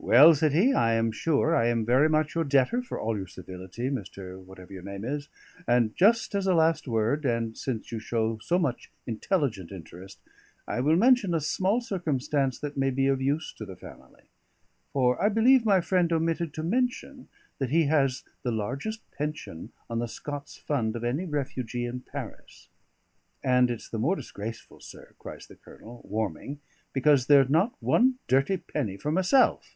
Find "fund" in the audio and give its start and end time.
20.56-20.94